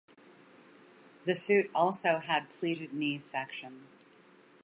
The 1.25 1.35
suit 1.35 1.69
also 1.75 2.17
had 2.17 2.49
pleated 2.49 2.91
knee 2.91 3.19
sections. 3.19 4.07